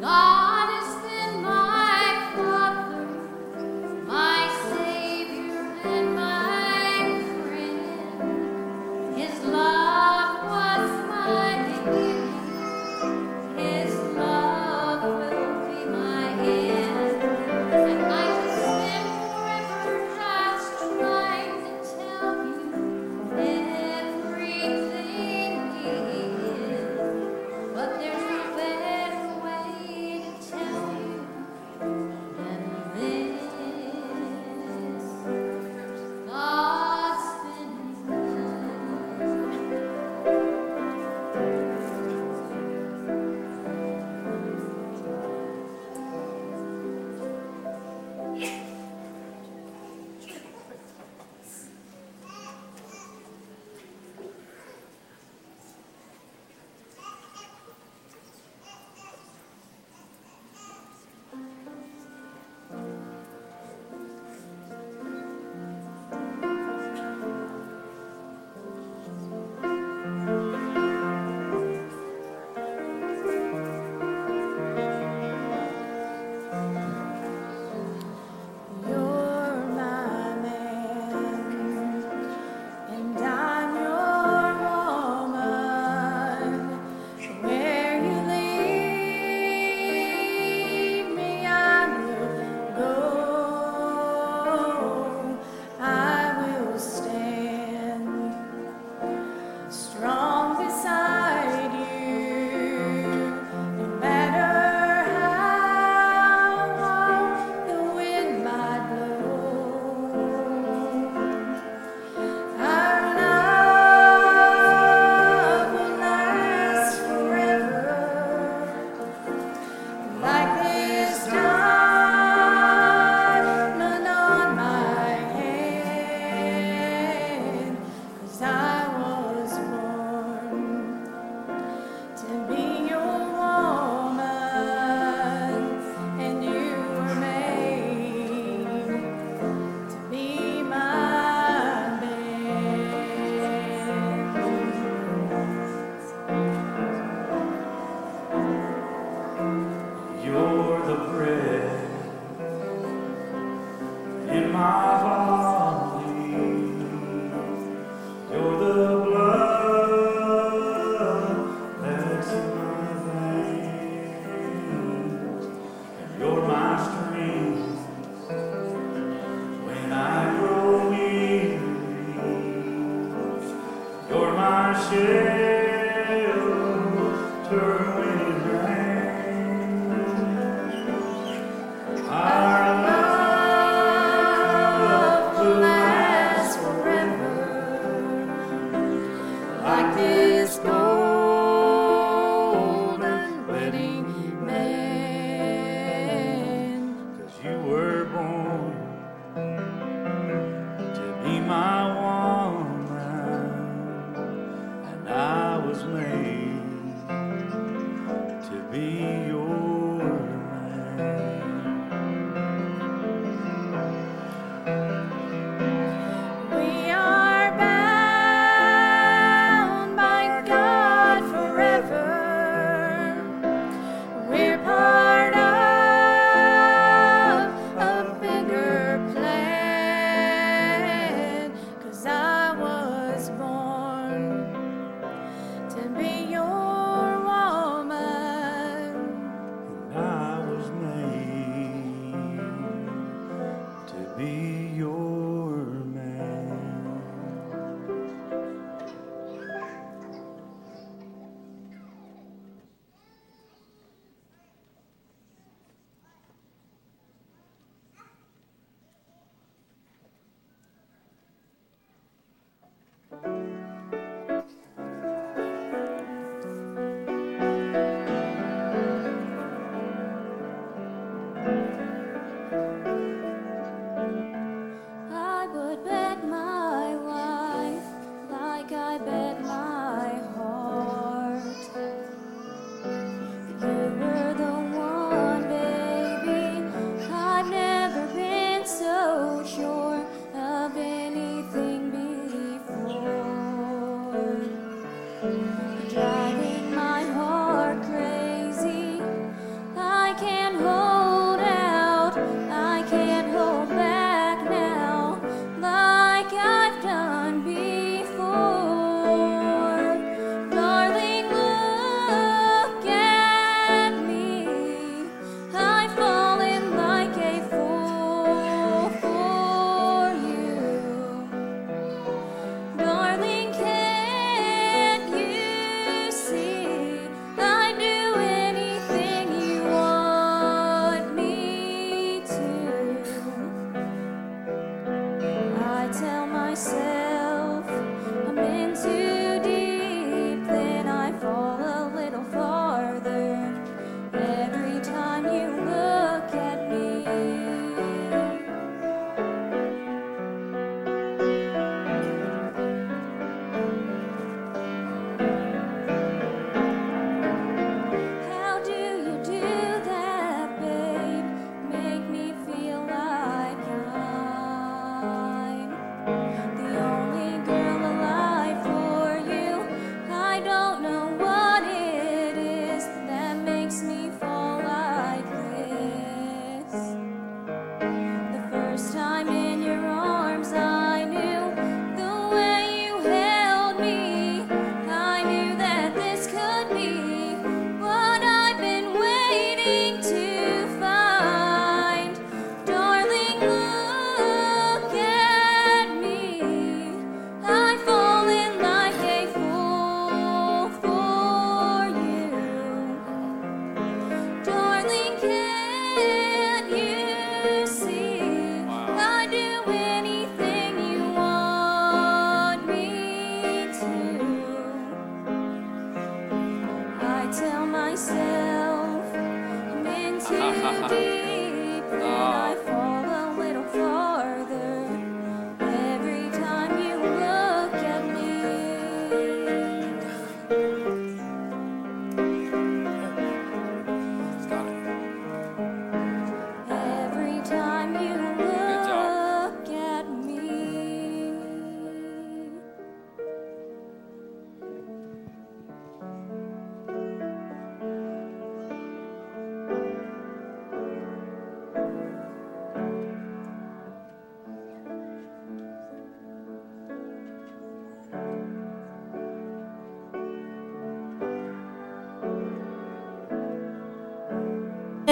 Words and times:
God. 0.00 0.35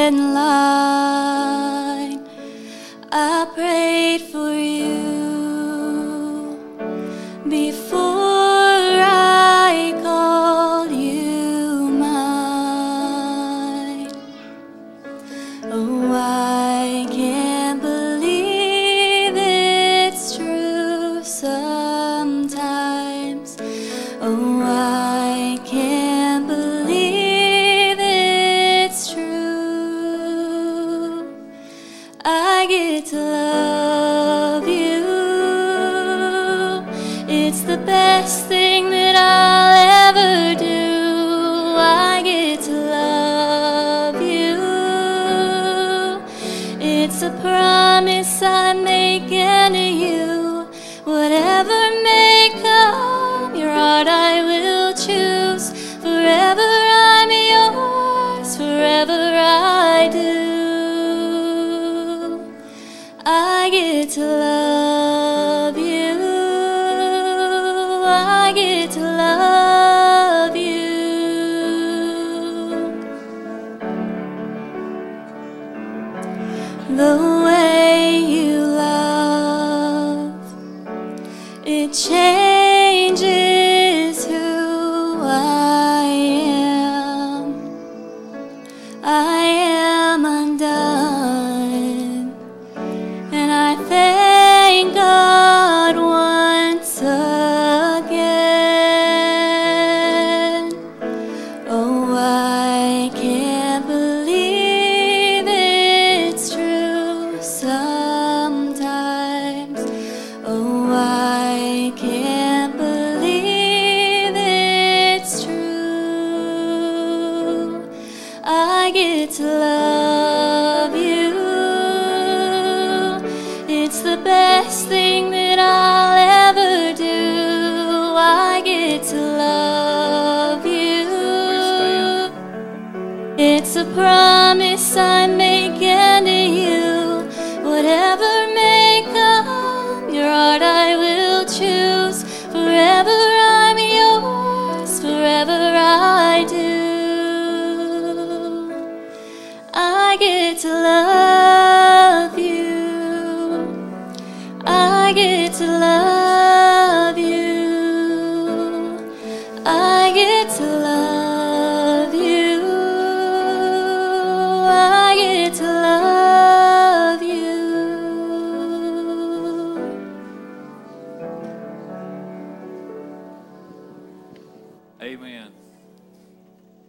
In 0.05 0.35
line. 0.35 0.64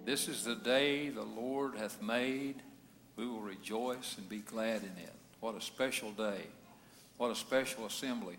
This 0.05 0.27
is 0.27 0.43
the 0.43 0.53
day 0.53 1.09
the 1.09 1.23
Lord 1.23 1.77
hath 1.77 1.99
made. 1.99 2.57
We 3.15 3.25
will 3.25 3.39
rejoice 3.39 4.19
and 4.19 4.29
be 4.29 4.37
glad 4.37 4.83
in 4.83 5.03
it. 5.03 5.13
What 5.39 5.55
a 5.55 5.61
special 5.61 6.11
day. 6.11 6.41
What 7.17 7.31
a 7.31 7.35
special 7.35 7.87
assembly. 7.87 8.35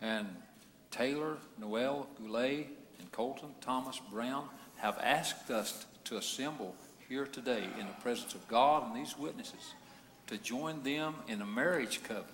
And 0.00 0.28
Taylor, 0.92 1.38
Noel, 1.58 2.06
Goulet, 2.16 2.68
and 3.00 3.10
Colton 3.10 3.48
Thomas 3.60 4.00
Brown 4.12 4.46
have 4.76 4.96
asked 5.02 5.50
us 5.50 5.84
to 6.04 6.16
assemble 6.16 6.76
here 7.08 7.26
today 7.26 7.64
in 7.80 7.88
the 7.88 8.00
presence 8.00 8.34
of 8.34 8.46
God 8.46 8.86
and 8.86 8.94
these 8.94 9.18
witnesses 9.18 9.74
to 10.28 10.38
join 10.38 10.84
them 10.84 11.16
in 11.26 11.42
a 11.42 11.46
marriage 11.46 12.04
covenant 12.04 12.30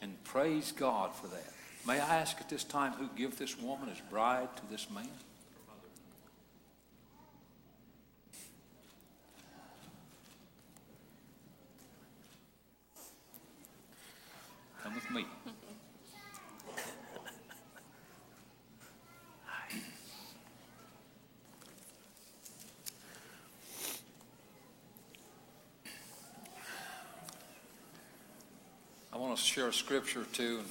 and 0.00 0.22
praise 0.22 0.70
God 0.70 1.12
for 1.12 1.26
that. 1.26 1.52
May 1.84 1.94
I 1.94 2.20
ask 2.20 2.40
at 2.40 2.48
this 2.48 2.62
time 2.62 2.92
who 2.92 3.08
give 3.16 3.36
this 3.36 3.58
woman 3.58 3.88
as 3.88 4.00
bride 4.10 4.48
to 4.58 4.62
this 4.70 4.88
man? 4.94 5.08
Come 14.90 14.94
with 14.94 15.10
me. 15.10 15.26
I 29.12 29.16
want 29.16 29.36
to 29.36 29.39
share 29.50 29.66
a 29.66 29.72
scripture 29.72 30.20
or 30.20 30.26
two 30.32 30.58
and 30.60 30.68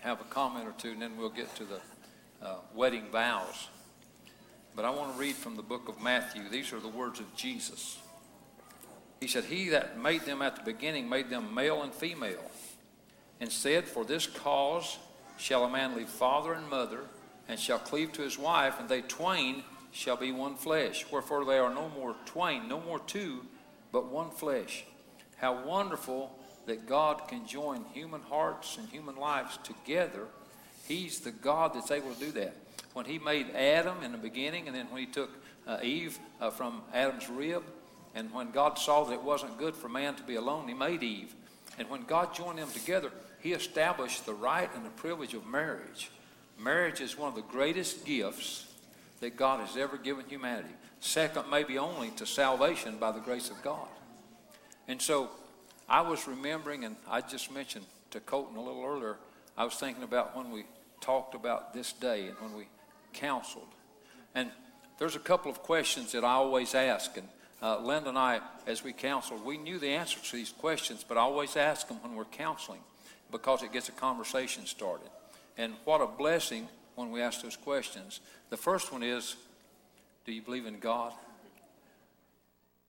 have 0.00 0.20
a 0.20 0.24
comment 0.24 0.66
or 0.66 0.72
two, 0.72 0.90
and 0.90 1.00
then 1.00 1.16
we'll 1.16 1.30
get 1.30 1.54
to 1.54 1.64
the 1.64 1.80
uh, 2.42 2.56
wedding 2.74 3.04
vows. 3.12 3.68
But 4.74 4.84
I 4.84 4.90
want 4.90 5.14
to 5.14 5.20
read 5.20 5.36
from 5.36 5.54
the 5.54 5.62
book 5.62 5.88
of 5.88 6.02
Matthew. 6.02 6.48
These 6.48 6.72
are 6.72 6.80
the 6.80 6.88
words 6.88 7.20
of 7.20 7.36
Jesus. 7.36 7.98
He 9.20 9.28
said, 9.28 9.44
He 9.44 9.68
that 9.68 9.96
made 9.96 10.22
them 10.22 10.42
at 10.42 10.56
the 10.56 10.62
beginning 10.62 11.08
made 11.08 11.30
them 11.30 11.54
male 11.54 11.82
and 11.82 11.94
female, 11.94 12.50
and 13.40 13.52
said, 13.52 13.84
For 13.86 14.04
this 14.04 14.26
cause 14.26 14.98
shall 15.38 15.64
a 15.64 15.70
man 15.70 15.96
leave 15.96 16.08
father 16.08 16.52
and 16.52 16.68
mother, 16.68 17.02
and 17.48 17.60
shall 17.60 17.78
cleave 17.78 18.12
to 18.14 18.22
his 18.22 18.36
wife, 18.36 18.80
and 18.80 18.88
they 18.88 19.02
twain 19.02 19.62
shall 19.92 20.16
be 20.16 20.32
one 20.32 20.56
flesh. 20.56 21.06
Wherefore 21.12 21.44
they 21.44 21.58
are 21.58 21.72
no 21.72 21.88
more 21.90 22.16
twain, 22.26 22.66
no 22.66 22.80
more 22.80 22.98
two, 22.98 23.44
but 23.92 24.10
one 24.10 24.32
flesh. 24.32 24.84
How 25.36 25.64
wonderful 25.64 26.36
that 26.66 26.86
God 26.86 27.28
can 27.28 27.46
join 27.46 27.84
human 27.92 28.20
hearts 28.22 28.76
and 28.78 28.88
human 28.88 29.16
lives 29.16 29.58
together. 29.64 30.26
He's 30.86 31.20
the 31.20 31.30
God 31.30 31.74
that's 31.74 31.90
able 31.90 32.12
to 32.14 32.20
do 32.20 32.32
that. 32.32 32.56
When 32.92 33.06
He 33.06 33.18
made 33.18 33.50
Adam 33.54 34.02
in 34.02 34.12
the 34.12 34.18
beginning, 34.18 34.66
and 34.66 34.76
then 34.76 34.86
when 34.90 35.00
He 35.00 35.06
took 35.06 35.30
uh, 35.66 35.78
Eve 35.82 36.18
uh, 36.40 36.50
from 36.50 36.82
Adam's 36.92 37.28
rib, 37.28 37.62
and 38.14 38.32
when 38.32 38.50
God 38.50 38.78
saw 38.78 39.04
that 39.04 39.14
it 39.14 39.22
wasn't 39.22 39.58
good 39.58 39.74
for 39.74 39.88
man 39.88 40.14
to 40.16 40.22
be 40.22 40.36
alone, 40.36 40.68
He 40.68 40.74
made 40.74 41.02
Eve. 41.02 41.34
And 41.78 41.90
when 41.90 42.04
God 42.04 42.34
joined 42.34 42.58
them 42.58 42.70
together, 42.70 43.10
He 43.40 43.52
established 43.52 44.26
the 44.26 44.34
right 44.34 44.70
and 44.74 44.84
the 44.84 44.90
privilege 44.90 45.34
of 45.34 45.46
marriage. 45.46 46.10
Marriage 46.58 47.00
is 47.00 47.18
one 47.18 47.28
of 47.28 47.34
the 47.34 47.42
greatest 47.42 48.04
gifts 48.04 48.66
that 49.20 49.36
God 49.36 49.66
has 49.66 49.76
ever 49.76 49.96
given 49.96 50.24
humanity. 50.28 50.74
Second, 51.00 51.50
maybe 51.50 51.78
only 51.78 52.10
to 52.12 52.26
salvation 52.26 52.96
by 52.98 53.10
the 53.10 53.20
grace 53.20 53.50
of 53.50 53.60
God. 53.62 53.88
And 54.86 55.00
so 55.00 55.30
I 55.88 56.00
was 56.00 56.26
remembering, 56.26 56.84
and 56.84 56.96
I 57.08 57.20
just 57.20 57.52
mentioned 57.52 57.84
to 58.10 58.20
Colton 58.20 58.56
a 58.56 58.62
little 58.62 58.84
earlier, 58.84 59.16
I 59.56 59.64
was 59.64 59.74
thinking 59.74 60.02
about 60.02 60.36
when 60.36 60.50
we 60.50 60.64
talked 61.00 61.34
about 61.34 61.74
this 61.74 61.92
day 61.92 62.28
and 62.28 62.36
when 62.40 62.56
we 62.56 62.66
counseled. 63.12 63.68
And 64.34 64.50
there's 64.98 65.16
a 65.16 65.20
couple 65.20 65.50
of 65.50 65.62
questions 65.62 66.12
that 66.12 66.24
I 66.24 66.32
always 66.32 66.74
ask, 66.74 67.16
and 67.16 67.28
uh, 67.62 67.78
Linda 67.80 68.10
and 68.10 68.18
I, 68.18 68.40
as 68.66 68.82
we 68.82 68.92
counseled, 68.92 69.44
we 69.44 69.56
knew 69.56 69.78
the 69.78 69.88
answers 69.88 70.30
to 70.30 70.36
these 70.36 70.50
questions, 70.52 71.04
but 71.06 71.16
I 71.16 71.20
always 71.20 71.56
ask 71.56 71.88
them 71.88 71.98
when 72.02 72.14
we're 72.14 72.24
counseling 72.24 72.80
because 73.30 73.62
it 73.62 73.72
gets 73.72 73.88
a 73.88 73.92
conversation 73.92 74.66
started. 74.66 75.08
And 75.56 75.74
what 75.84 76.00
a 76.00 76.06
blessing 76.06 76.68
when 76.94 77.10
we 77.10 77.20
ask 77.22 77.42
those 77.42 77.56
questions. 77.56 78.20
The 78.50 78.56
first 78.56 78.92
one 78.92 79.02
is, 79.02 79.36
do 80.24 80.32
you 80.32 80.42
believe 80.42 80.66
in 80.66 80.78
God? 80.78 81.12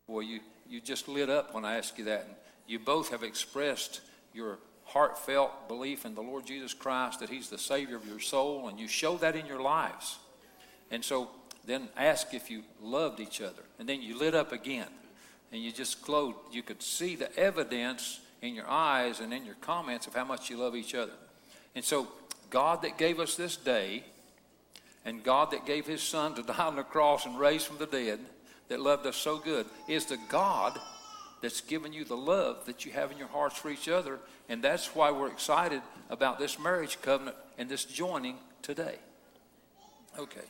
Boy, 0.08 0.22
you, 0.22 0.40
you 0.70 0.82
just 0.82 1.08
lit 1.08 1.30
up 1.30 1.54
when 1.54 1.66
I 1.66 1.78
asked 1.78 1.98
you 1.98 2.06
that. 2.06 2.26
And 2.26 2.36
you 2.67 2.80
both 2.80 3.10
have 3.10 3.23
expressed 3.23 4.01
your 4.34 4.60
heartfelt 4.86 5.67
belief 5.67 6.06
in 6.06 6.15
the 6.15 6.21
Lord 6.21 6.45
Jesus 6.45 6.73
Christ, 6.73 7.19
that 7.19 7.30
He's 7.30 7.49
the 7.49 7.58
Savior 7.58 7.95
of 7.95 8.08
your 8.08 8.19
soul, 8.19 8.67
and 8.67 8.80
you 8.80 8.88
show 8.88 9.17
that 9.17 9.36
in 9.36 9.45
your 9.45 9.62
lives. 9.62 10.19
And 10.91 11.04
so 11.04 11.30
then 11.65 11.89
ask 11.97 12.34
if 12.34 12.49
you 12.49 12.63
loved 12.82 13.19
each 13.19 13.41
other. 13.41 13.63
And 13.80 13.89
then 13.89 14.01
you 14.01 14.17
lit 14.17 14.36
up 14.36 14.51
again. 14.51 14.88
And 15.51 15.62
you 15.62 15.71
just 15.71 16.01
glowed. 16.01 16.36
You 16.51 16.62
could 16.62 16.82
see 16.82 17.15
the 17.15 17.36
evidence 17.38 18.19
in 18.41 18.56
your 18.56 18.69
eyes 18.69 19.19
and 19.19 19.34
in 19.34 19.45
your 19.45 19.56
comments 19.56 20.08
of 20.08 20.15
how 20.15 20.25
much 20.25 20.49
you 20.49 20.58
love 20.58 20.75
each 20.75 20.93
other. 20.93 21.13
And 21.75 21.84
so, 21.84 22.08
God 22.49 22.82
that 22.84 22.97
gave 22.97 23.19
us 23.19 23.36
this 23.36 23.58
day, 23.58 24.04
and 25.04 25.23
God 25.23 25.51
that 25.51 25.65
gave 25.65 25.86
His 25.86 26.01
Son 26.01 26.36
to 26.36 26.43
die 26.43 26.65
on 26.65 26.75
the 26.75 26.84
cross 26.84 27.25
and 27.25 27.39
raise 27.39 27.63
from 27.63 27.78
the 27.78 27.86
dead, 27.86 28.19
that 28.67 28.80
loved 28.80 29.06
us 29.06 29.15
so 29.15 29.38
good, 29.38 29.65
is 29.88 30.06
the 30.06 30.17
God 30.30 30.80
that's 31.46 31.62
given 31.62 31.94
you 31.94 32.04
the 32.04 32.18
love 32.18 32.66
that 32.66 32.86
you 32.86 32.92
have 32.92 33.12
in 33.12 33.20
your 33.20 33.28
hearts 33.28 33.56
for 33.56 33.70
each 33.70 33.88
other. 33.88 34.18
And 34.50 34.64
that's 34.64 34.96
why 34.96 35.12
we're 35.12 35.28
excited 35.28 35.84
about 36.10 36.40
this 36.40 36.58
marriage 36.58 37.00
covenant 37.04 37.38
and 37.60 37.70
this 37.70 37.86
joining 37.86 38.38
today. 38.64 38.96
Okay. 40.18 40.48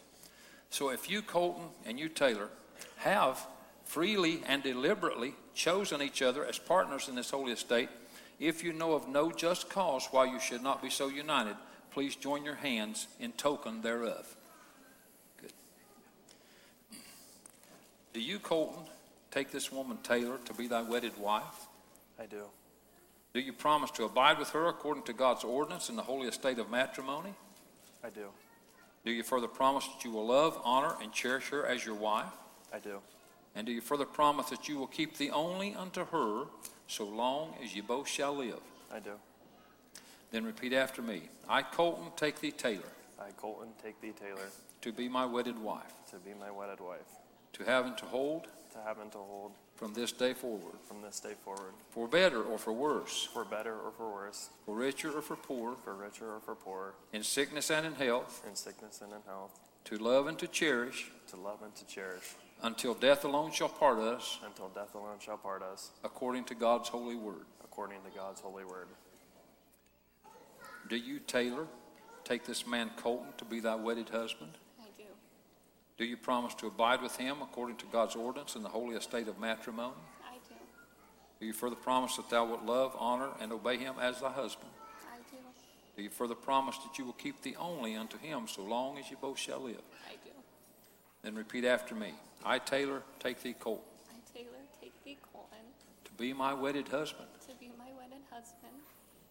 So 0.70 0.92
if 0.92 1.10
you, 1.10 1.22
Colton, 1.22 1.66
and 1.86 2.00
you, 2.00 2.08
Taylor, 2.08 2.48
have 2.96 3.46
freely 3.84 4.42
and 4.48 4.64
deliberately 4.64 5.34
chosen 5.54 6.02
each 6.02 6.22
other 6.22 6.46
as 6.46 6.58
partners 6.58 7.10
in 7.10 7.16
this 7.16 7.32
holy 7.32 7.52
estate, 7.52 7.90
if 8.40 8.64
you 8.64 8.72
know 8.72 8.94
of 8.94 9.10
no 9.10 9.34
just 9.34 9.70
cause 9.70 10.08
why 10.12 10.24
you 10.24 10.40
should 10.40 10.64
not 10.64 10.82
be 10.82 10.90
so 10.90 11.10
united, 11.10 11.58
please 11.92 12.16
join 12.16 12.46
your 12.46 12.56
hands 12.56 13.08
in 13.20 13.34
token 13.34 13.82
thereof. 13.82 14.34
Good. 15.42 15.52
Do 18.14 18.22
you, 18.22 18.40
Colton, 18.40 18.86
take 19.36 19.52
this 19.52 19.69
woman, 19.69 19.98
Taylor, 20.02 20.38
to 20.45 20.54
be 20.54 20.67
thy 20.67 20.82
wedded 20.82 21.17
wife? 21.17 21.67
I 22.17 22.26
do. 22.26 22.43
Do 23.34 23.41
you 23.41 23.52
promise 23.52 23.91
to 23.91 24.06
abide 24.06 24.39
with 24.39 24.50
her 24.52 24.67
according 24.67 25.04
to 25.04 25.13
God's 25.13 25.43
ordinance 25.43 25.89
in 25.89 25.98
the 25.98 26.02
holy 26.02 26.30
estate 26.30 26.58
of 26.58 26.69
matrimony? 26.69 27.34
I 28.02 28.10
do. 28.12 28.28
Do 29.04 29.12
you 29.12 29.24
further 29.24 29.50
promise 29.50 29.86
that 29.88 30.06
you 30.06 30.12
will 30.12 30.28
love, 30.28 30.58
honor, 30.63 30.95
and 31.02 31.12
cherish 31.12 31.50
her 31.50 31.65
as 31.65 31.86
your 31.86 31.95
wife? 31.95 32.32
I 32.74 32.80
do. 32.80 33.00
And 33.56 33.67
do 33.67 33.74
you 33.74 33.82
further 33.82 34.06
promise 34.06 34.50
that 34.52 34.69
you 34.69 34.78
will 34.78 34.88
keep 34.88 35.17
thee 35.17 35.30
only 35.30 35.76
unto 35.76 36.06
her 36.06 36.45
so 36.88 37.04
long 37.04 37.56
as 37.62 37.76
ye 37.76 37.82
both 37.82 38.08
shall 38.08 38.38
live? 38.38 38.62
I 38.91 39.00
do. 39.00 39.12
Then 40.32 40.45
repeat 40.45 40.71
after 40.71 41.02
me. 41.02 41.24
I, 41.50 41.62
Colton, 41.62 42.06
take 42.15 42.39
thee, 42.39 42.52
Taylor, 42.52 42.93
I, 43.19 43.32
Colton, 43.32 43.67
take 43.84 44.00
thee, 44.00 44.13
Taylor, 44.17 44.48
to 44.82 44.93
be 44.93 45.10
my 45.10 45.26
wedded 45.26 45.60
wife, 45.60 45.93
to 46.12 46.17
be 46.17 46.34
my 46.39 46.52
wedded 46.52 46.80
wife, 46.80 47.19
to 47.54 47.63
have 47.63 47.86
and 47.86 47.98
to 47.98 48.06
hold 48.06 48.48
to 48.76 48.82
have 48.88 49.00
and 49.00 49.12
to 49.12 49.18
hold 49.18 49.52
from 49.76 49.94
this 49.94 50.12
day 50.12 50.34
forward, 50.34 50.76
from 50.88 51.02
this 51.02 51.20
day 51.20 51.34
forward, 51.44 51.74
for 51.90 52.08
better 52.08 52.44
or 52.44 52.58
for 52.58 52.74
worse, 52.74 53.28
for 53.34 53.44
better 53.46 53.74
or 53.74 53.92
for 53.92 54.14
worse, 54.14 54.50
for 54.66 54.76
richer 54.76 55.12
or 55.12 55.22
for 55.22 55.36
poor, 55.36 55.76
for 55.76 55.96
richer 55.96 56.36
or 56.36 56.40
for 56.40 56.56
poor, 56.56 56.94
in 57.14 57.24
sickness 57.24 57.70
and 57.70 57.86
in 57.86 57.94
health, 57.94 58.44
in 58.48 58.56
sickness 58.56 59.02
and 59.02 59.12
in 59.12 59.20
health, 59.26 59.60
to 59.86 59.98
love 59.98 60.28
and 60.28 60.38
to 60.40 60.48
cherish, 60.48 61.12
to 61.28 61.36
love 61.36 61.60
and 61.64 61.76
to 61.76 61.86
cherish, 61.88 62.36
until 62.64 62.94
death 62.94 63.26
alone 63.26 63.52
shall 63.52 63.70
part 63.70 64.00
us, 64.00 64.40
until 64.46 64.70
death 64.70 64.94
alone 64.96 65.18
shall 65.20 65.38
part 65.38 65.62
us, 65.62 65.92
according 66.04 66.44
to 66.46 66.56
God's 66.56 66.90
holy 66.90 67.16
word. 67.16 67.46
according 67.64 68.02
to 68.10 68.18
God's 68.18 68.40
holy 68.40 68.64
word. 68.64 68.88
Do 70.88 70.96
you, 70.96 71.20
Taylor, 71.20 71.68
take 72.24 72.46
this 72.46 72.66
man 72.66 72.92
Colton 72.96 73.34
to 73.38 73.44
be 73.44 73.60
thy 73.60 73.76
wedded 73.76 74.10
husband? 74.10 74.52
Do. 75.98 76.06
You 76.06 76.18
promise 76.18 76.54
to 76.56 76.68
abide 76.68 77.02
with 77.02 77.16
him 77.16 77.38
according 77.42 77.78
to 77.78 77.86
God's 77.86 78.16
ordinance 78.16 78.56
in 78.56 78.64
the 78.64 78.70
holy 78.70 78.96
estate 78.96 79.28
of 79.28 79.40
matrimony? 79.40 79.94
I 80.30 80.36
do. 80.48 80.56
Do 81.40 81.46
you 81.46 81.54
further 81.54 81.76
promise 81.76 82.16
that 82.18 82.30
thou 82.30 82.46
wilt 82.46 82.64
love, 82.66 82.96
honor, 82.98 83.30
and 83.40 83.52
obey 83.52 83.78
him 83.78 83.96
as 84.02 84.22
thy 84.22 84.32
husband? 84.32 84.72
I 85.12 85.18
do. 85.32 85.38
Do 85.96 86.04
you 86.04 86.10
further 86.10 86.36
promise 86.36 86.78
that 86.80 86.98
you 86.98 87.06
will 87.06 87.14
keep 87.14 87.42
thee 87.42 87.56
only 87.58 87.96
unto 87.96 88.18
him 88.18 88.48
so 88.48 88.64
long 88.64 88.98
as 88.98 89.10
you 89.10 89.18
both 89.22 89.40
shall 89.40 89.62
live? 89.62 89.82
I 90.10 90.16
do. 90.24 90.32
Then 91.24 91.36
repeat 91.36 91.66
after 91.66 91.96
me. 91.96 92.14
I, 92.44 92.60
Taylor, 92.60 93.02
take 93.20 93.42
thee, 93.42 93.54
Colton, 93.54 93.84
I, 94.12 94.38
Taylor, 94.38 94.50
take 94.80 94.94
thee, 95.04 95.18
Colton, 95.34 95.58
to 96.04 96.12
be 96.12 96.32
my 96.32 96.54
wedded 96.54 96.88
husband, 96.90 97.28
to 97.50 97.56
be 97.60 97.72
my 97.78 97.90
wedded 97.98 98.22
husband, 98.30 98.74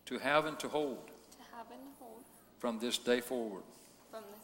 to 0.07 0.19
have 0.19 0.47
and 0.47 0.59
to 0.59 0.69
hold 0.69 1.07
to 1.07 1.57
have 1.57 1.67
and 1.71 1.81
hold 2.01 2.25
from 2.59 2.81
this 2.81 2.99
day 2.99 3.21
forward, 3.21 3.63
from 4.11 4.23
this 4.33 4.44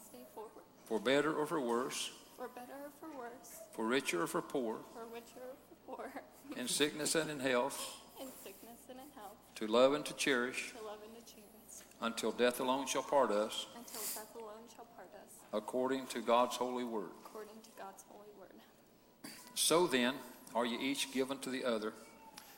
for 0.91 0.99
better 0.99 1.33
or 1.33 1.45
for 1.45 1.61
worse, 1.61 2.11
for 2.35 2.49
better 2.49 2.73
or 2.83 2.91
for 2.99 3.17
worse, 3.17 3.61
for 3.71 3.85
richer 3.85 4.23
or 4.23 4.27
for 4.27 4.41
poor, 4.41 4.79
for 4.93 5.05
richer 5.05 5.39
or 5.39 5.95
for 5.95 5.95
poor, 5.95 6.21
in 6.57 6.67
sickness 6.67 7.15
and 7.15 7.31
in 7.31 7.39
health, 7.39 7.79
in 8.19 8.27
sickness 8.43 8.79
and 8.89 8.99
in 8.99 9.05
health, 9.15 9.37
to 9.55 9.67
love 9.67 9.93
and 9.93 10.03
to 10.03 10.13
cherish, 10.15 10.73
to 10.77 10.85
love 10.85 10.97
and 11.05 11.15
to 11.15 11.33
cherish, 11.33 11.85
until 12.01 12.33
death 12.33 12.59
alone 12.59 12.85
shall 12.85 13.03
part 13.03 13.31
us, 13.31 13.67
until 13.77 14.01
death 14.01 14.35
alone 14.35 14.67
shall 14.75 14.83
part 14.97 15.07
us, 15.15 15.33
according 15.53 16.05
to 16.07 16.19
God's 16.19 16.57
holy 16.57 16.83
word. 16.83 17.11
according 17.25 17.61
to 17.63 17.69
God's 17.79 18.03
holy 18.09 18.33
word. 18.37 19.31
So 19.55 19.87
then, 19.87 20.15
are 20.53 20.65
ye 20.65 20.77
each 20.77 21.13
given 21.13 21.37
to 21.37 21.49
the 21.49 21.63
other, 21.63 21.93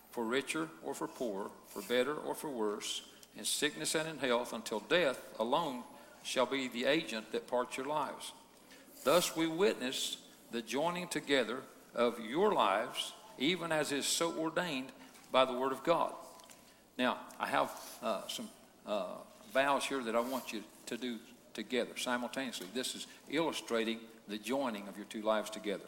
for 0.09 0.25
richer 0.25 0.69
or 0.81 0.95
for 0.95 1.07
poor, 1.07 1.51
for 1.67 1.83
better 1.83 2.15
or 2.15 2.33
for 2.33 2.49
worse, 2.49 3.03
in 3.37 3.45
sickness 3.45 3.93
and 3.93 4.09
in 4.09 4.17
health, 4.17 4.53
until 4.53 4.79
death 4.79 5.21
alone 5.37 5.83
shall 6.23 6.45
be 6.45 6.67
the 6.67 6.85
agent 6.85 7.31
that 7.31 7.47
parts 7.47 7.77
your 7.77 7.85
lives. 7.85 8.31
Thus 9.03 9.35
we 9.35 9.47
witness 9.47 10.17
the 10.51 10.61
joining 10.61 11.07
together 11.07 11.59
of 11.93 12.19
your 12.19 12.53
lives, 12.53 13.13
even 13.37 13.71
as 13.71 13.91
is 13.91 14.05
so 14.05 14.33
ordained 14.37 14.91
by 15.31 15.45
the 15.45 15.53
Word 15.53 15.71
of 15.71 15.83
God. 15.83 16.13
Now, 16.97 17.17
I 17.39 17.47
have 17.47 17.71
uh, 18.01 18.21
some 18.27 18.49
uh, 18.85 19.05
vows 19.53 19.85
here 19.85 20.01
that 20.03 20.15
I 20.15 20.19
want 20.19 20.53
you 20.53 20.63
to 20.87 20.97
do 20.97 21.17
together 21.53 21.97
simultaneously. 21.97 22.67
This 22.73 22.95
is 22.95 23.07
illustrating 23.29 23.99
the 24.27 24.37
joining 24.37 24.87
of 24.87 24.95
your 24.95 25.05
two 25.05 25.21
lives 25.21 25.49
together. 25.49 25.85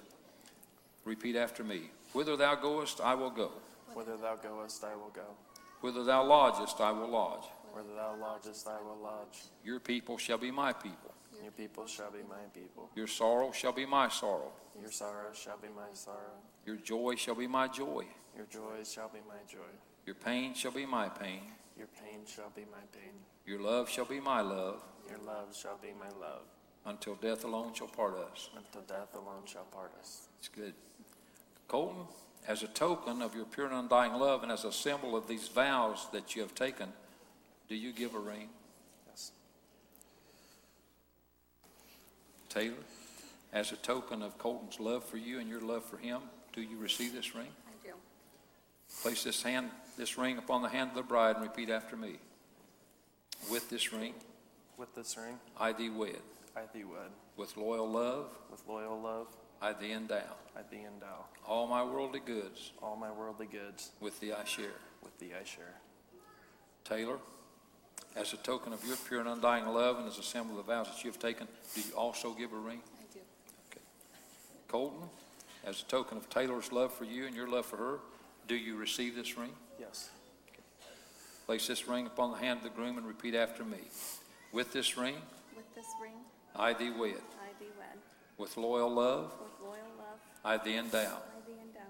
Repeat 1.05 1.35
after 1.35 1.63
me. 1.63 1.81
Whither 2.13 2.35
thou 2.35 2.55
goest, 2.55 2.99
I 3.01 3.13
will 3.13 3.29
go. 3.29 3.51
Whither 3.93 4.17
thou 4.17 4.35
goest, 4.35 4.83
I 4.83 4.95
will 4.95 5.11
go. 5.13 5.25
Whither 5.81 6.03
thou 6.03 6.23
lodgest, 6.25 6.81
I 6.81 6.91
will 6.91 7.07
lodge. 7.07 7.43
Whither 7.75 7.93
thou 7.93 8.15
lodgest, 8.21 8.69
I 8.69 8.81
will 8.81 8.97
lodge. 9.03 9.43
Your 9.61 9.81
people 9.81 10.17
shall 10.17 10.37
be 10.37 10.49
my 10.49 10.71
people. 10.71 11.11
Your 11.43 11.51
people 11.51 11.85
shall 11.85 12.09
be 12.09 12.23
my 12.29 12.45
people. 12.53 12.89
Your 12.95 13.05
sorrow 13.05 13.51
shall 13.51 13.73
be 13.73 13.85
my 13.85 14.07
sorrow. 14.07 14.53
Your 14.79 14.91
sorrow 14.91 15.33
shall 15.33 15.57
be 15.57 15.67
my 15.75 15.91
sorrow. 15.91 16.39
Your 16.65 16.77
joy 16.77 17.15
shall 17.15 17.35
be 17.35 17.47
my 17.47 17.67
joy. 17.67 18.05
Your 18.33 18.45
joys 18.45 18.93
shall 18.93 19.09
be 19.09 19.19
my 19.27 19.39
joy. 19.51 19.59
Your 20.05 20.15
pain 20.15 20.53
shall 20.53 20.71
be 20.71 20.85
my 20.85 21.09
pain. 21.09 21.41
Your 21.77 21.87
pain 21.87 22.21
shall 22.25 22.49
be 22.55 22.61
my 22.71 22.83
pain. 22.93 23.11
Your 23.45 23.61
love 23.61 23.89
shall 23.89 24.05
be 24.05 24.21
my 24.21 24.39
love. 24.39 24.81
Your 25.09 25.19
love 25.19 25.53
shall 25.53 25.77
be 25.81 25.89
my 25.99 26.07
love. 26.25 26.43
Until 26.85 27.15
death 27.15 27.43
alone 27.43 27.73
shall 27.73 27.87
part 27.87 28.15
us. 28.17 28.51
Until 28.55 28.83
death 28.83 29.13
alone 29.15 29.43
shall 29.45 29.65
part 29.65 29.91
us. 29.99 30.29
It's 30.39 30.47
good. 30.47 30.73
Colton, 31.67 32.05
as 32.47 32.63
a 32.63 32.67
token 32.67 33.21
of 33.21 33.35
your 33.35 33.45
pure 33.45 33.65
and 33.65 33.75
undying 33.75 34.13
love 34.13 34.43
and 34.43 34.51
as 34.51 34.63
a 34.63 34.71
symbol 34.71 35.17
of 35.17 35.27
these 35.27 35.49
vows 35.49 36.07
that 36.13 36.37
you 36.37 36.41
have 36.41 36.55
taken, 36.55 36.93
do 37.67 37.75
you 37.75 37.91
give 37.91 38.13
a 38.15 38.19
ring? 38.19 38.49
Yes. 39.07 39.31
Taylor, 42.49 42.73
as 43.53 43.71
a 43.71 43.75
token 43.77 44.21
of 44.21 44.37
Colton's 44.37 44.79
love 44.79 45.03
for 45.03 45.17
you 45.17 45.39
and 45.39 45.49
your 45.49 45.61
love 45.61 45.83
for 45.83 45.97
him, 45.97 46.21
do 46.53 46.61
you 46.61 46.77
receive 46.77 47.13
this 47.13 47.35
ring? 47.35 47.47
I 47.67 47.87
do. 47.87 47.93
Place 49.01 49.23
this 49.23 49.41
hand, 49.43 49.69
this 49.97 50.17
ring 50.17 50.37
upon 50.37 50.61
the 50.61 50.69
hand 50.69 50.89
of 50.91 50.95
the 50.95 51.03
bride 51.03 51.35
and 51.37 51.43
repeat 51.43 51.69
after 51.69 51.95
me. 51.95 52.15
With 53.51 53.69
this 53.69 53.91
ring, 53.91 54.13
With 54.77 54.93
this 54.95 55.17
ring, 55.17 55.39
I 55.59 55.71
thee 55.73 55.89
wed. 55.89 56.21
I 56.55 56.61
thee 56.73 56.83
wed. 56.85 57.11
With 57.37 57.55
loyal 57.57 57.89
love, 57.89 58.27
With 58.49 58.61
loyal 58.67 58.99
love, 59.01 59.27
I 59.61 59.73
thee 59.73 59.91
endow. 59.91 60.35
I 60.55 60.61
thee 60.69 60.83
endow. 60.85 61.25
All 61.45 61.67
my 61.67 61.83
worldly 61.83 62.21
goods, 62.25 62.71
All 62.81 62.95
my 62.95 63.11
worldly 63.11 63.47
goods, 63.47 63.91
with 63.99 64.19
thee 64.19 64.31
I 64.33 64.43
share. 64.45 64.79
with 65.03 65.17
thee 65.19 65.31
I 65.39 65.43
share. 65.43 65.75
Taylor, 66.85 67.17
as 68.15 68.33
a 68.33 68.37
token 68.37 68.73
of 68.73 68.83
your 68.85 68.95
pure 69.07 69.19
and 69.19 69.29
undying 69.29 69.65
love 69.67 69.97
and 69.99 70.07
as 70.07 70.17
a 70.17 70.23
symbol 70.23 70.57
of 70.59 70.65
the 70.65 70.73
vows 70.73 70.87
that 70.87 71.03
you 71.03 71.09
have 71.11 71.19
taken, 71.19 71.47
do 71.73 71.81
you 71.81 71.93
also 71.95 72.33
give 72.33 72.53
a 72.53 72.57
ring? 72.57 72.79
I 72.99 73.13
do. 73.13 73.19
Okay. 73.71 73.81
Colton, 74.67 75.09
as 75.65 75.81
a 75.81 75.85
token 75.85 76.17
of 76.17 76.29
Taylor's 76.29 76.71
love 76.71 76.93
for 76.93 77.03
you 77.03 77.25
and 77.25 77.35
your 77.35 77.49
love 77.49 77.65
for 77.65 77.77
her, 77.77 77.99
do 78.47 78.55
you 78.55 78.77
receive 78.77 79.15
this 79.15 79.37
ring? 79.37 79.51
Yes. 79.79 80.09
Place 81.45 81.67
this 81.67 81.87
ring 81.87 82.07
upon 82.07 82.31
the 82.31 82.37
hand 82.37 82.57
of 82.59 82.63
the 82.63 82.69
groom 82.69 82.97
and 82.97 83.05
repeat 83.05 83.35
after 83.35 83.63
me. 83.63 83.77
With 84.51 84.71
this 84.71 84.97
ring, 84.97 85.15
With 85.55 85.75
this 85.75 85.85
ring, 86.01 86.13
I 86.55 86.73
thee 86.73 86.91
wed. 86.91 87.15
I 87.41 87.49
thee 87.59 87.69
wed. 87.77 87.97
With 88.37 88.55
loyal 88.57 88.89
love, 88.93 89.33
With 89.41 89.61
loyal 89.61 89.91
love, 89.97 90.19
I 90.43 90.57
thee 90.57 90.77
endow. 90.77 90.99
I 90.99 91.45
thee 91.45 91.57
endow. 91.61 91.81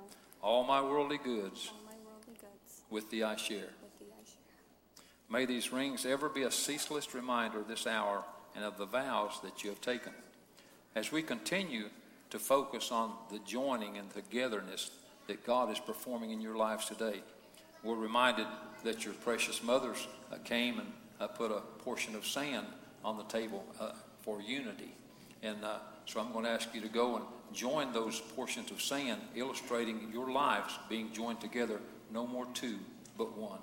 all 0.41 0.63
my 0.63 0.81
worldly 0.81 1.17
goods 1.19 1.69
all 1.71 1.83
my 1.85 1.95
worldly 2.05 2.33
goods 2.33 2.81
with 2.89 3.09
thee 3.11 3.23
I 3.23 3.35
share. 3.35 3.69
with 3.81 3.99
thee 3.99 4.07
I 4.11 4.23
share. 4.25 5.03
May 5.29 5.45
these 5.45 5.73
rings 5.73 6.05
ever 6.05 6.29
be 6.29 6.43
a 6.43 6.51
ceaseless 6.51 7.13
reminder 7.13 7.59
of 7.59 7.67
this 7.67 7.87
hour 7.87 8.23
and 8.55 8.63
of 8.63 8.77
the 8.77 8.85
vows 8.85 9.39
that 9.43 9.63
you 9.63 9.69
have 9.69 9.81
taken. 9.81 10.13
As 10.95 11.11
we 11.11 11.21
continue 11.21 11.89
to 12.29 12.39
focus 12.39 12.91
on 12.91 13.11
the 13.31 13.39
joining 13.39 13.97
and 13.97 14.09
togetherness 14.13 14.91
that 15.27 15.45
God 15.45 15.71
is 15.71 15.79
performing 15.79 16.31
in 16.31 16.41
your 16.41 16.55
lives 16.55 16.85
today, 16.85 17.21
we're 17.83 17.95
reminded 17.95 18.47
that 18.83 19.03
your 19.03 19.13
precious 19.15 19.63
mothers 19.63 20.07
uh, 20.31 20.37
came 20.43 20.79
and 20.79 20.91
uh, 21.19 21.27
put 21.27 21.51
a 21.51 21.61
portion 21.83 22.15
of 22.15 22.25
sand 22.25 22.67
on 23.03 23.17
the 23.17 23.23
table 23.23 23.65
uh, 23.79 23.91
for 24.21 24.41
unity. 24.41 24.91
And 25.43 25.57
so 26.05 26.19
I'm 26.19 26.31
going 26.31 26.45
to 26.45 26.51
ask 26.51 26.73
you 26.73 26.81
to 26.81 26.87
go 26.87 27.17
and 27.17 27.25
join 27.53 27.93
those 27.93 28.19
portions 28.19 28.71
of 28.71 28.81
sand, 28.81 29.21
illustrating 29.35 30.09
your 30.11 30.31
lives 30.31 30.73
being 30.89 31.11
joined 31.13 31.41
together, 31.41 31.79
no 32.11 32.25
more 32.25 32.47
two, 32.53 32.79
but 33.17 33.37
one. 33.37 33.59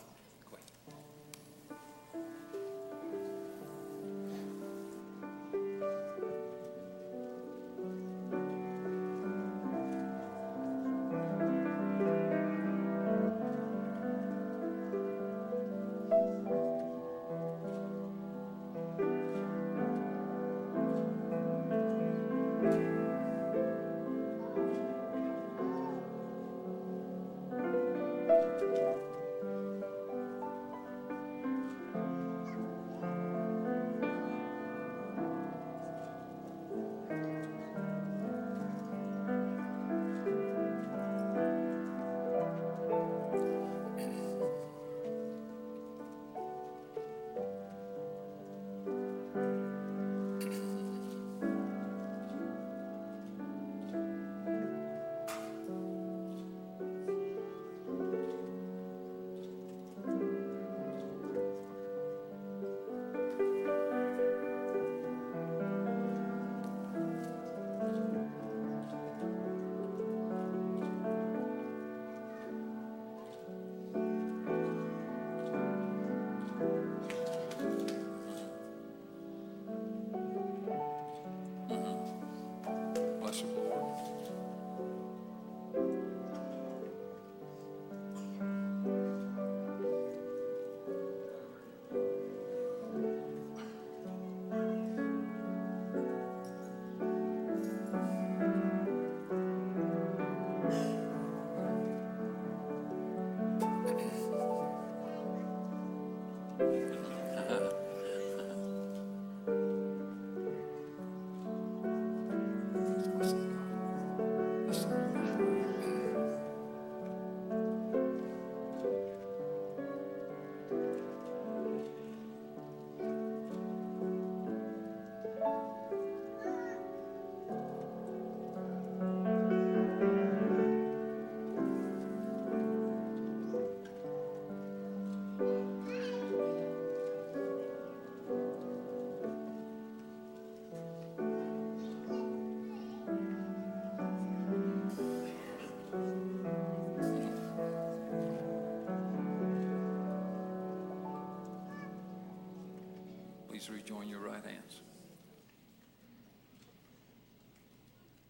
Rejoin 153.92 154.08
your 154.08 154.20
right 154.20 154.44
hands. 154.44 154.80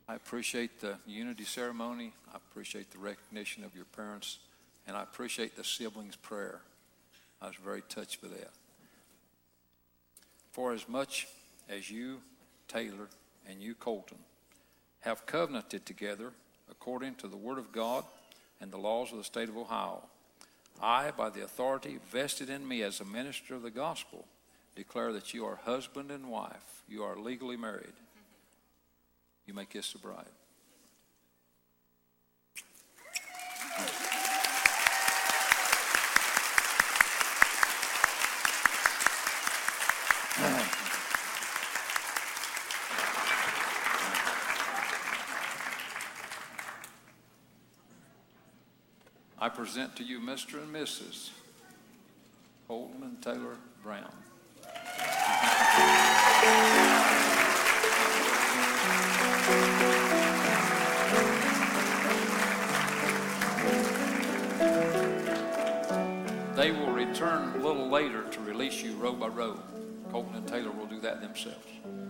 I 0.09 0.17
appreciate 0.17 0.81
the 0.81 0.97
unity 1.07 1.45
ceremony. 1.45 2.13
I 2.33 2.37
appreciate 2.37 2.91
the 2.91 2.99
recognition 2.99 3.63
of 3.63 3.75
your 3.77 3.85
parents, 3.85 4.39
and 4.89 4.97
I 4.97 5.03
appreciate 5.05 5.55
the 5.57 5.63
siblings' 5.63 6.17
prayer. 6.17 6.63
I 7.41 7.47
was 7.47 7.57
very 7.65 7.83
touched 7.83 8.23
with 8.23 8.37
that. 8.37 8.51
For 10.51 10.73
as 10.73 10.89
much 10.89 11.29
as 11.69 11.91
you, 11.91 12.23
Taylor, 12.67 13.09
and 13.49 13.63
you, 13.63 13.75
Colton, 13.75 14.19
have 15.01 15.27
covenanted 15.27 15.87
together 15.87 16.33
according 16.71 17.15
to 17.17 17.29
the 17.29 17.37
Word 17.37 17.59
of 17.59 17.71
God 17.71 18.05
and 18.61 18.73
the 18.73 18.79
laws 18.79 19.13
of 19.13 19.19
the 19.19 19.25
state 19.25 19.49
of 19.49 19.57
Ohio, 19.57 20.03
I, 20.83 21.13
by 21.13 21.31
the 21.31 21.45
authority 21.45 21.99
vested 22.11 22.51
in 22.51 22.67
me 22.67 22.83
as 22.83 23.01
a 23.01 23.05
minister 23.05 23.55
of 23.55 23.63
the 23.63 23.71
gospel, 23.71 24.27
declare 24.93 25.15
that 25.15 25.33
you 25.33 25.47
are 25.47 25.57
husband 25.65 26.11
and 26.11 26.29
wife. 26.29 26.83
You 26.87 27.03
are 27.03 27.17
legally 27.17 27.57
married. 27.57 27.95
You 29.47 29.55
may 29.55 29.65
kiss 29.65 29.91
the 29.91 29.99
bride. 29.99 30.27
I 49.41 49.49
present 49.49 49.97
to 49.97 50.05
you 50.05 50.21
Mr. 50.21 50.63
and 50.63 50.75
Mrs. 50.75 51.31
Colton 52.69 53.03
and 53.05 53.23
Taylor 53.23 53.57
Brown. 53.83 54.13
They 66.57 66.71
will 66.73 66.93
return 66.93 67.55
a 67.55 67.59
little 67.59 67.89
later 67.89 68.25
to 68.25 68.41
release 68.41 68.83
you 68.83 68.95
row 68.95 69.13
by 69.13 69.29
row. 69.29 69.57
Colton 70.11 70.35
and 70.35 70.49
Taylor 70.49 70.73
will 70.73 70.87
do 70.87 70.99
that 71.01 71.21
themselves. 71.21 72.02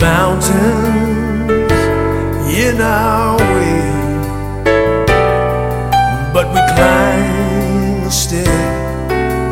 mountains 0.00 1.72
in 2.56 2.80
our 2.80 3.36
way, 3.36 3.82
but 6.32 6.46
we 6.54 6.60
climb 6.74 8.06
a 8.06 8.10
step 8.10 8.46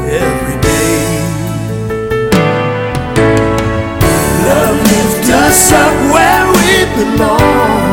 every 0.09 0.61
day. 0.61 1.07
Love 4.47 4.79
lifts 4.93 5.31
us 5.31 5.73
up 5.73 5.95
where 6.13 6.47
we 6.57 6.71
belong. 6.97 7.86